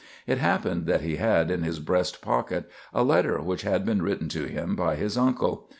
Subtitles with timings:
[0.25, 4.29] It happened that he had in his breast pocket a letter which had been written
[4.29, 5.67] to him by his uncle.